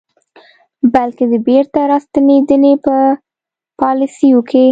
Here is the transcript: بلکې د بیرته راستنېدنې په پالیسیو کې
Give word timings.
بلکې 0.93 1.23
د 1.31 1.33
بیرته 1.47 1.79
راستنېدنې 1.91 2.73
په 2.85 2.95
پالیسیو 3.81 4.39
کې 4.49 4.59